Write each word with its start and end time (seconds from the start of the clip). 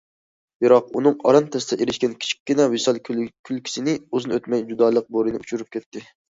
بىراق، 0.63 0.85
ئۇنىڭ 0.99 1.19
ئاران 1.31 1.49
تەستە 1.55 1.77
ئېرىشكەن 1.83 2.15
كىچىككىنە 2.23 2.65
ۋىسال 2.71 2.97
كۈلكىسىنى 3.11 3.95
ئۇزۇن 4.09 4.35
ئۆتمەي 4.39 4.65
جۇدالىق 4.73 5.13
بورىنى 5.19 5.45
ئۇچۇرۇپ 5.45 5.71
كەتتى. 5.79 6.05